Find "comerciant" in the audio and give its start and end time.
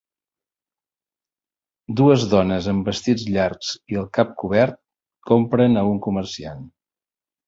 6.07-6.65